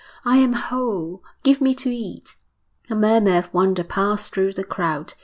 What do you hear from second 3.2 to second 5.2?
of wonder passed through the crowd.